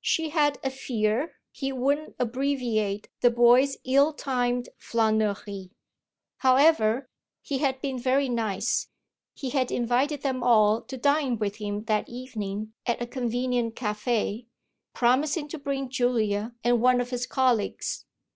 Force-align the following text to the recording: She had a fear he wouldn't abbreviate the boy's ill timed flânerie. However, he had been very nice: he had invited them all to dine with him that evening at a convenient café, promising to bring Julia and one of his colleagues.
She 0.00 0.30
had 0.30 0.58
a 0.64 0.70
fear 0.70 1.36
he 1.52 1.70
wouldn't 1.70 2.16
abbreviate 2.18 3.08
the 3.20 3.30
boy's 3.30 3.76
ill 3.84 4.12
timed 4.12 4.68
flânerie. 4.80 5.70
However, 6.38 7.08
he 7.40 7.58
had 7.58 7.80
been 7.80 7.96
very 7.96 8.28
nice: 8.28 8.88
he 9.32 9.50
had 9.50 9.70
invited 9.70 10.22
them 10.22 10.42
all 10.42 10.82
to 10.82 10.96
dine 10.96 11.38
with 11.38 11.58
him 11.58 11.84
that 11.84 12.08
evening 12.08 12.72
at 12.84 13.00
a 13.00 13.06
convenient 13.06 13.76
café, 13.76 14.46
promising 14.92 15.46
to 15.50 15.56
bring 15.56 15.88
Julia 15.88 16.52
and 16.64 16.82
one 16.82 17.00
of 17.00 17.10
his 17.10 17.24
colleagues. 17.24 18.06